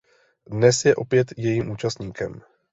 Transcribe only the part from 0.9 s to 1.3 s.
opět